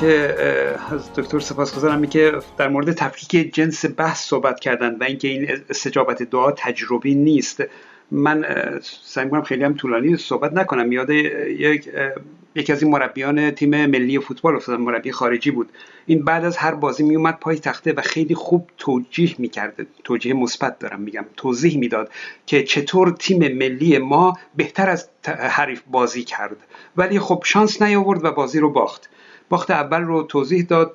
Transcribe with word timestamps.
که 0.00 0.36
از 0.90 1.12
دکتر 1.16 1.38
سپاسگزارم 1.38 2.06
که 2.06 2.32
در 2.58 2.68
مورد 2.68 2.92
تفکیک 2.92 3.54
جنس 3.54 3.84
بحث 3.96 4.24
صحبت 4.28 4.60
کردن 4.60 4.96
و 5.00 5.04
اینکه 5.04 5.28
این 5.28 5.48
استجابت 5.70 6.22
دعا 6.22 6.52
تجربی 6.52 7.14
نیست. 7.14 7.62
من 8.10 8.44
سعی 8.82 9.24
می‌کنم 9.24 9.42
خیلی 9.42 9.64
هم 9.64 9.74
طولانی 9.74 10.16
صحبت 10.16 10.52
نکنم. 10.52 10.92
یاد 10.92 11.10
یک 11.10 11.88
یکی 12.54 12.72
از 12.72 12.82
این 12.82 12.92
مربیان 12.92 13.50
تیم 13.50 13.86
ملی 13.86 14.18
فوتبال 14.18 14.56
افتادم 14.56 14.82
مربی 14.82 15.12
خارجی 15.12 15.50
بود. 15.50 15.68
این 16.06 16.24
بعد 16.24 16.44
از 16.44 16.56
هر 16.56 16.74
بازی 16.74 17.02
میومد 17.02 17.38
پای 17.40 17.58
تخته 17.58 17.92
و 17.92 18.00
خیلی 18.00 18.34
خوب 18.34 18.70
توجیه 18.78 19.34
می‌کرده 19.38 19.86
توجیه 20.04 20.34
مثبت 20.34 20.78
دارم 20.78 21.00
میگم. 21.00 21.24
توضیح 21.36 21.78
می‌داد 21.78 22.10
که 22.46 22.62
چطور 22.62 23.10
تیم 23.18 23.38
ملی 23.38 23.98
ما 23.98 24.38
بهتر 24.56 24.90
از 24.90 25.08
حریف 25.24 25.82
بازی 25.90 26.24
کرد. 26.24 26.56
ولی 26.96 27.20
خب 27.20 27.42
شانس 27.46 27.82
نیاورد 27.82 28.24
و 28.24 28.32
بازی 28.32 28.60
رو 28.60 28.70
باخت. 28.70 29.10
باخت 29.48 29.70
اول 29.70 30.02
رو 30.02 30.22
توضیح 30.22 30.62
داد 30.62 30.92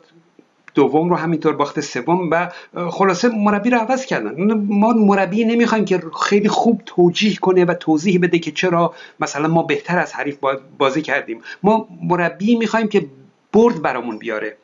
دوم 0.76 1.10
رو 1.10 1.16
همینطور 1.16 1.54
باخت 1.54 1.80
سوم 1.80 2.30
و 2.32 2.52
خلاصه 2.90 3.30
مربی 3.30 3.70
رو 3.70 3.78
عوض 3.78 4.06
کردن. 4.06 4.54
ما 4.54 4.94
مربی 4.94 5.46
نمی‌خوایم 5.46 5.86
که 5.86 6.04
خیلی 6.24 6.50
خوب 6.50 6.82
توجیه 6.86 7.36
کنه 7.36 7.66
و 7.66 7.74
توضیح 7.74 8.20
بده 8.20 8.40
که 8.40 8.52
چرا 8.52 8.94
مثلا 9.20 9.48
ما 9.48 9.64
بهتر 9.64 10.00
از 10.00 10.14
حریف 10.14 10.38
بازی 10.78 11.02
کردیم. 11.02 11.42
ما 11.64 11.88
مربی 12.04 12.56
می‌خوایم 12.56 12.88
که 12.88 13.06
برد 13.54 13.82
برامون 13.82 14.18
بیاره. 14.18 14.58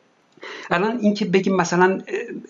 الان 0.71 0.97
اینکه 0.97 1.25
بگیم 1.25 1.55
مثلا 1.55 2.01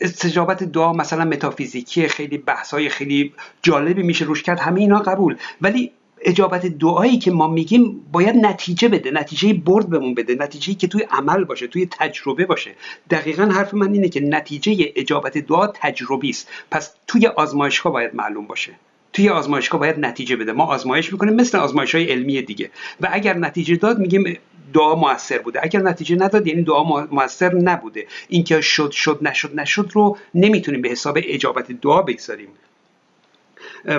استجابت 0.01 0.63
دعا 0.63 0.93
مثلا 0.93 1.25
متافیزیکی 1.25 2.07
خیلی 2.07 2.37
بحثای 2.37 2.89
خیلی 2.89 3.33
جالبی 3.61 4.03
میشه 4.03 4.25
روش 4.25 4.43
کرد 4.43 4.59
همه 4.59 4.81
اینا 4.81 4.99
قبول. 4.99 5.35
ولی 5.61 5.91
اجابت 6.27 6.65
دعایی 6.65 7.17
که 7.17 7.31
ما 7.31 7.47
میگیم 7.47 8.05
باید 8.11 8.35
نتیجه 8.35 8.87
بده 8.87 9.11
نتیجه 9.11 9.53
برد 9.53 9.89
بهمون 9.89 10.13
بده 10.13 10.35
نتیجه 10.35 10.73
که 10.73 10.87
توی 10.87 11.01
عمل 11.11 11.43
باشه 11.43 11.67
توی 11.67 11.87
تجربه 11.91 12.45
باشه. 12.45 12.71
دقیقا 13.09 13.43
حرف 13.45 13.73
من 13.73 13.93
اینه 13.93 14.09
که 14.09 14.19
نتیجه 14.19 14.93
اجابت 14.95 15.37
دعا 15.37 15.67
تجربی 15.67 16.29
است. 16.29 16.49
پس 16.71 16.93
توی 17.07 17.27
آزمایشگاه 17.27 17.93
باید 17.93 18.15
معلوم 18.15 18.47
باشه. 18.47 18.71
توی 19.13 19.29
آزمایشگاه 19.29 19.79
باید 19.79 19.99
نتیجه 19.99 20.35
بده. 20.35 20.51
ما 20.51 20.65
آزمایش 20.65 21.13
می‌کنیم 21.13 21.33
مثل 21.33 21.57
آزمایش 21.57 21.95
های 21.95 22.11
علمی 22.11 22.41
دیگه. 22.41 22.71
و 23.01 23.09
اگر 23.11 23.37
نتیجه 23.37 23.75
داد 23.75 23.99
میگیم 23.99 24.37
دعا 24.73 24.95
موثر 24.95 25.37
بوده. 25.37 25.59
اگر 25.63 25.81
نتیجه 25.81 26.15
نداد 26.15 26.47
یعنی 26.47 26.61
دعا 26.61 27.07
موثر 27.11 27.53
نبوده. 27.53 28.07
اینکه 28.27 28.61
شد 28.61 28.91
شد 28.91 29.19
نشد 29.21 29.59
نشد 29.59 29.89
رو 29.93 30.17
نمی‌تونیم 30.35 30.81
به 30.81 30.89
حساب 30.89 31.17
اجابت 31.23 31.71
دعا 31.71 32.01
بگذاریم. 32.01 32.47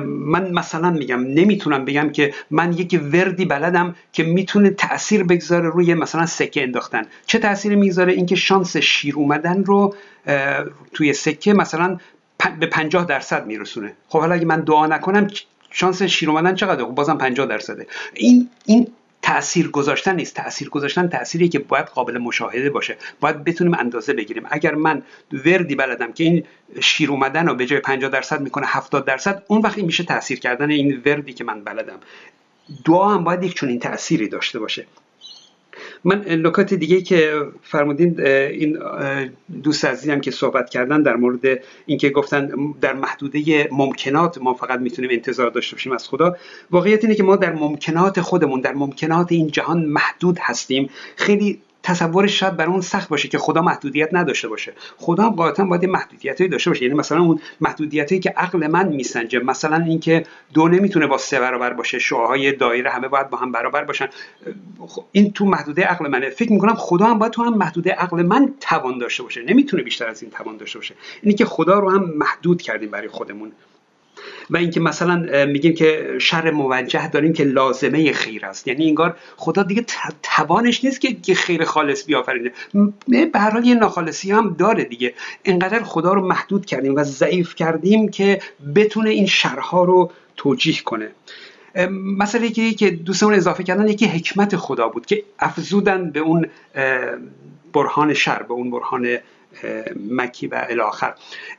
من 0.04 0.50
مثلا 0.50 0.90
میگم 0.90 1.20
نمی‌تونم 1.20 1.84
بگم 1.84 2.10
که 2.10 2.34
من 2.50 2.72
یک 2.72 3.00
وردی 3.12 3.44
بلدم 3.44 3.96
که 4.12 4.22
می‌تونه 4.22 4.70
تاثیر 4.70 5.24
بگذاره 5.24 5.68
روی 5.68 5.94
مثلا 5.94 6.26
سکه 6.26 6.62
انداختن. 6.62 7.02
چه 7.26 7.38
تاثیری 7.38 7.76
می‌گذاره؟ 7.76 8.12
اینکه 8.12 8.36
شانس 8.36 8.76
شیر 8.76 9.14
اومدن 9.16 9.64
رو 9.64 9.94
توی 10.92 11.12
سکه 11.12 11.52
مثلا 11.52 11.98
به 12.60 12.66
50 12.66 13.04
درصد 13.04 13.46
میرسونه. 13.46 13.92
خب 14.08 14.20
حالا 14.20 14.34
اگه 14.34 14.44
من 14.44 14.60
دعا 14.60 14.86
نکنم 14.86 15.30
شانس 15.70 16.02
شیر 16.02 16.30
اومدن 16.30 16.54
چقدر 16.54 16.84
خب 16.84 16.90
بازم 16.90 17.18
50 17.18 17.46
درصده. 17.46 17.86
این 18.14 18.48
این 18.66 18.86
تاثیر 19.28 19.68
گذاشتن 19.68 20.16
نیست. 20.16 20.34
تاثیر 20.36 20.68
گذاشتن 20.68 21.08
تأثیری 21.08 21.48
که 21.48 21.58
باید 21.58 21.86
قابل 21.86 22.18
مشاهده 22.18 22.70
باشه. 22.70 22.96
باید 23.20 23.44
بتونیم 23.44 23.74
اندازه 23.74 24.12
بگیریم. 24.12 24.46
اگر 24.50 24.74
من 24.74 25.02
وردی 25.32 25.74
بلدم 25.74 26.12
که 26.12 26.24
این 26.24 26.44
شیر 26.80 27.10
اومدن 27.10 27.46
رو 27.46 27.54
به 27.54 27.66
جای 27.66 27.80
50 27.80 28.10
درصد 28.10 28.40
می‌کنه 28.40 28.66
70 28.66 29.04
درصد 29.04 29.42
اون 29.46 29.60
وقتی 29.60 29.82
میشه 29.82 30.04
تاثیر 30.04 30.40
کردن 30.40 30.70
این 30.70 31.02
وردی 31.06 31.32
که 31.32 31.44
من 31.44 31.64
بلدم. 31.64 31.98
دعا 32.84 33.08
هم 33.08 33.24
باید 33.24 33.42
یک 33.42 33.54
چنین 33.54 33.78
تأثیری 33.78 34.28
داشته 34.28 34.58
باشه. 34.58 34.86
من 36.04 36.24
نکات 36.28 36.74
دیگه 36.74 37.02
که 37.02 37.32
فرمودین 37.62 38.20
این 38.20 38.78
دوست 39.62 39.84
عزیزم 39.84 40.20
که 40.20 40.30
صحبت 40.30 40.70
کردن 40.70 41.02
در 41.02 41.16
مورد 41.16 41.40
اینکه 41.86 42.10
گفتن 42.10 42.50
در 42.80 42.92
محدوده 42.92 43.68
ممکنات 43.72 44.38
ما 44.38 44.54
فقط 44.54 44.80
می‌تونیم 44.80 45.10
انتظار 45.10 45.50
داشته 45.50 45.76
باشیم 45.76 45.92
از 45.92 46.08
خدا 46.08 46.36
واقعیت 46.70 47.04
اینه 47.04 47.16
که 47.16 47.22
ما 47.22 47.36
در 47.36 47.52
ممکنات 47.52 48.20
خودمون 48.20 48.60
در 48.60 48.72
ممکنات 48.72 49.32
این 49.32 49.50
جهان 49.50 49.84
محدود 49.84 50.38
هستیم. 50.40 50.90
خیلی 51.16 51.60
تصورش 51.88 52.40
شاید 52.40 52.56
برای 52.56 52.72
اون 52.72 52.80
سخت 52.80 53.08
باشه 53.08 53.28
که 53.28 53.38
خدا 53.38 53.62
محدودیت 53.62 54.08
نداشته 54.12 54.48
باشه. 54.48 54.72
خدا 54.96 55.22
هم 55.22 55.30
قاطعا 55.30 55.66
باید 55.66 55.84
محدودیتی 55.84 56.48
داشته 56.48 56.70
باشه. 56.70 56.82
یعنی 56.82 56.94
مثلا 56.94 57.22
اون 57.22 57.40
محدودیتی 57.60 58.20
که 58.20 58.30
عقل 58.36 58.66
من 58.66 58.88
میسنجه. 58.88 59.38
مثلا 59.38 59.84
اینکه 59.84 60.24
دو 60.54 60.68
نمی‌تونه 60.68 61.06
با 61.06 61.18
سه 61.18 61.40
برابر 61.40 61.72
باشه. 61.72 61.98
شعاهای 61.98 62.52
دایره 62.52 62.90
همه 62.90 63.08
باید 63.08 63.30
با 63.30 63.38
هم 63.38 63.52
برابر 63.52 63.84
باشن. 63.84 64.08
خب 64.86 65.04
این 65.12 65.32
تو 65.32 65.44
محدوده 65.44 65.84
عقل 65.84 66.08
منه. 66.08 66.30
فکر 66.30 66.52
می‌کنم 66.52 66.74
خدا 66.74 67.06
هم 67.06 67.18
باید 67.18 67.32
تو 67.32 67.42
هم 67.42 67.54
محدوده 67.54 67.90
عقل 67.90 68.22
من 68.22 68.54
توان 68.60 68.98
داشته 68.98 69.22
باشه. 69.22 69.42
نمی‌تونه 69.42 69.82
بیشتر 69.82 70.06
از 70.06 70.22
این 70.22 70.30
توان 70.30 70.56
داشته 70.56 70.78
باشه. 70.78 70.94
اینی 71.22 71.34
که 71.34 71.44
خدا 71.44 71.78
رو 71.78 71.90
هم 71.90 72.04
محدود 72.16 72.62
کردیم 72.62 72.90
برای 72.90 73.08
خودمون. 73.08 73.52
و 74.50 74.56
اینکه 74.56 74.80
مثلا 74.80 75.46
میگیم 75.46 75.74
که 75.74 76.14
شر 76.20 76.50
موجه 76.50 77.08
داریم 77.08 77.32
که 77.32 77.44
لازمه 77.44 78.12
خیر 78.12 78.46
است. 78.46 78.68
یعنی 78.68 78.88
انگار 78.88 79.16
خدا 79.36 79.62
دیگه 79.62 79.84
توانش 80.22 80.84
نیست 80.84 81.00
که 81.22 81.34
خیر 81.34 81.64
خالص 81.64 82.06
بیافرینه. 82.06 82.52
به 83.06 83.38
هر 83.38 83.50
حال 83.50 83.64
یه 83.64 83.74
ناخالصی 83.74 84.32
هم 84.32 84.56
داره 84.58 84.84
دیگه. 84.84 85.14
انقدر 85.44 85.82
خدا 85.82 86.12
رو 86.12 86.26
محدود 86.26 86.66
کردیم 86.66 86.94
و 86.94 87.04
ضعیف 87.04 87.54
کردیم 87.54 88.08
که 88.08 88.40
بتونه 88.74 89.10
این 89.10 89.26
شرها 89.26 89.84
رو 89.84 90.10
توجیه 90.36 90.82
کنه. 90.84 91.08
مسئله 92.18 92.50
که 92.50 92.90
دوستمون 92.90 93.34
اضافه 93.34 93.62
کردن 93.62 93.88
یکی 93.88 94.06
حکمت 94.06 94.56
خدا 94.56 94.88
بود 94.88 95.06
که 95.06 95.22
افزودن 95.38 96.10
به 96.10 96.20
اون 96.20 96.46
برهان 97.72 98.14
شر 98.14 98.42
به 98.42 98.54
اون 98.54 98.70
برهان 98.70 99.18
مکی 100.10 100.46
و 100.46 100.66
الاخر 100.68 101.14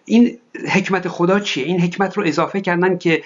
این 0.05 0.37
حکمت 0.73 1.07
خدا 1.07 1.39
چیه؟ 1.39 1.65
این 1.65 1.81
حکمت 1.81 2.17
رو 2.17 2.23
اضافه 2.27 2.61
کردن 2.61 2.97
که 2.97 3.23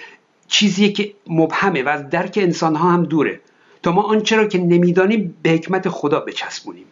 چیزی 0.48 0.92
که 0.92 1.14
مبهمه 1.26 1.82
و 1.82 2.04
درک 2.10 2.38
انسان 2.42 2.76
ها 2.76 2.90
هم 2.90 3.04
دوره. 3.04 3.40
تا 3.82 3.92
ما 3.92 4.02
آنچه 4.02 4.36
را 4.36 4.44
که 4.44 4.58
نمی‌دانیم 4.58 5.36
به 5.42 5.50
حکمت 5.50 5.88
خدا 5.88 6.20
بچسبونیم. 6.20 6.86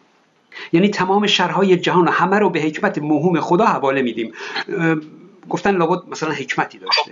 یعنی 0.73 0.89
تمام 0.89 1.27
شرهای 1.27 1.77
جهان 1.77 2.07
همه 2.07 2.39
رو 2.39 2.49
به 2.49 2.61
حکمت 2.61 2.97
مهم 2.97 3.39
خدا 3.39 3.65
حواله 3.65 4.01
میدیم. 4.01 4.33
گفتن 5.49 5.75
لابد 5.75 6.09
مثلا 6.09 6.31
حکمتی 6.31 6.77
داشته. 6.77 7.11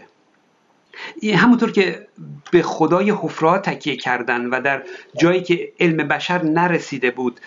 همونطور 1.35 1.71
که 1.71 2.07
به 2.51 2.61
خدای 2.61 3.11
حفرا 3.11 3.57
تکیه 3.57 3.95
کردن 3.95 4.45
و 4.45 4.61
در 4.61 4.83
جایی 5.21 5.41
که 5.41 5.71
علم 5.79 6.07
بشر 6.07 6.43
نرسیده 6.43 7.11
بود 7.11 7.39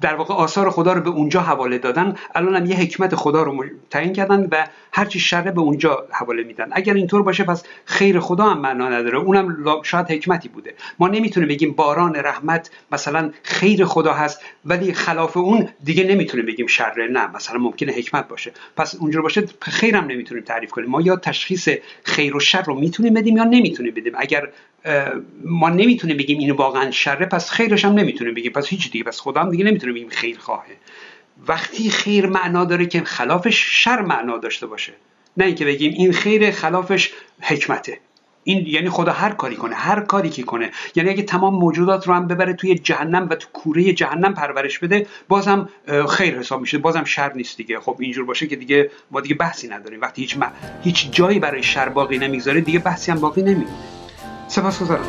در 0.00 0.14
واقع 0.14 0.34
آثار 0.34 0.70
خدا 0.70 0.92
رو 0.92 1.00
به 1.00 1.10
اونجا 1.10 1.40
حواله 1.40 1.78
دادن 1.78 2.14
الان 2.34 2.56
هم 2.56 2.66
یه 2.66 2.76
حکمت 2.76 3.14
خدا 3.14 3.42
رو 3.42 3.64
تعیین 3.90 4.12
کردن 4.12 4.48
و 4.50 4.66
هرچی 4.92 5.20
شره 5.20 5.50
به 5.50 5.60
اونجا 5.60 6.06
حواله 6.10 6.42
میدن. 6.42 6.68
اگر 6.72 6.94
اینطور 6.94 7.22
باشه 7.22 7.44
پس 7.44 7.64
خیر 7.84 8.20
خدا 8.20 8.44
هم 8.44 8.60
معنا 8.60 8.88
نداره. 8.88 9.18
اونم 9.18 9.82
شاید 9.82 10.10
حکمتی 10.10 10.48
بوده. 10.48 10.74
ما 10.98 11.08
نمی‌تونیم 11.08 11.48
بگیم 11.48 11.72
باران 11.72 12.16
رحمت 12.16 12.70
مثلا 12.92 13.30
خیر 13.42 13.84
خدا 13.84 14.12
هست 14.12 14.40
ولی 14.64 14.92
خلاف 14.92 15.36
اون 15.36 15.68
دیگه 15.84 16.04
نمی‌تونیم 16.04 16.46
بگیم 16.46 16.66
شره 16.66 17.08
نه 17.10 17.36
مثلا 17.36 17.58
ممکنه 17.58 17.92
حکمت 17.92 18.28
باشه. 18.28 18.52
پس 18.76 18.94
اونجور 18.94 19.22
باشه 19.22 19.44
خیرم 19.60 20.04
نمی‌تونیم 20.04 20.44
تعریف 20.44 20.70
کنیم. 20.70 20.90
ما 20.90 21.00
یا 21.00 21.16
تشخیص 21.16 21.68
خیر 22.04 22.36
و 22.36 22.40
شر 22.40 22.62
رو 22.62 22.80
می‌تونیم 22.80 23.14
بدیم 23.14 23.36
یا 23.36 23.44
نمی‌تونیم 23.44 23.94
بدیم. 23.94 24.12
اگر 24.16 24.48
ما 25.44 25.68
نمی‌تونیم 25.68 26.16
بگیم 26.16 26.38
این 26.38 26.50
واقعا 26.50 26.90
شره 26.90 27.26
پس 27.26 27.50
خیرش 27.50 27.84
هم 27.84 27.92
نمی‌تونیم 27.92 28.34
بگیم. 28.34 28.52
پس 28.52 28.66
هیچ 28.66 28.90
دیگه. 28.90 29.04
پس 29.04 29.20
هم 29.36 29.50
دیگه 29.50 29.64
نمی‌تونه 29.64 29.92
بگیم 29.92 30.08
خیر 30.08 30.38
خواهه 30.38 30.76
وقتی 31.48 31.90
خیر 31.90 32.26
معنا 32.26 32.64
داره 32.64 32.86
که 32.86 33.00
خلافش 33.00 33.84
شر 33.84 34.00
معنا 34.00 34.38
داشته 34.38 34.66
باشه. 34.66 34.92
نه 35.36 35.44
اینکه 35.44 35.64
بگیم 35.64 35.92
این 35.92 36.12
خیر 36.12 36.50
خلافش 36.50 37.12
حکمته. 37.40 37.98
این 38.44 38.66
یعنی 38.66 38.90
خدا 38.90 39.12
هر 39.12 39.30
کاری 39.30 39.56
کنه 39.56 39.74
هر 39.74 40.00
کاری 40.00 40.30
که 40.30 40.42
کنه. 40.42 40.70
یعنی 40.94 41.10
اگه 41.10 41.22
تمام 41.22 41.54
موجودات 41.54 42.08
رو 42.08 42.14
هم 42.14 42.28
ببره 42.28 42.52
توی 42.52 42.74
جهنم 42.74 43.28
و 43.30 43.34
تو 43.34 43.48
کوره 43.52 43.92
جهنم 43.92 44.34
پرورش 44.34 44.78
بده 44.78 45.06
بازم 45.28 45.68
خیر 46.08 46.38
حساب 46.38 46.60
میشه. 46.60 46.78
بازم 46.78 47.04
شر 47.04 47.32
نیست 47.32 47.56
دیگه. 47.56 47.80
خب 47.80 47.96
اینجور 48.00 48.24
باشه 48.24 48.46
که 48.46 48.56
دیگه 48.56 48.90
ما 49.10 49.20
دیگه 49.20 49.34
بحثی 49.34 49.68
نداریم. 49.68 50.00
وقتی 50.00 50.22
هیچ 50.22 50.36
هیچ 50.82 51.10
جایی 51.10 51.38
برای 51.38 51.62
شر 51.62 51.88
باقی 51.88 52.18
نمی‌ذاره 52.18 52.60
دیگه 52.60 52.78
بحثی 52.78 53.12
هم 53.12 53.20
باقی 53.20 53.42
نمیمونه. 53.42 53.93
سپاسگزارم 54.48 55.04